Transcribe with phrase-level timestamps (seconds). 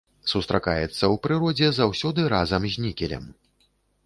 [0.31, 3.31] Сустракаецца ў прыродзе заўсёды разам з нікелем.